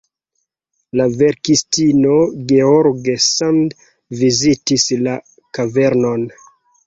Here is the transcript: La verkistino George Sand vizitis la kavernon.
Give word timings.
La 0.99 1.05
verkistino 1.17 2.15
George 2.51 3.17
Sand 3.27 3.75
vizitis 4.23 4.87
la 5.09 5.13
kavernon. 5.59 6.27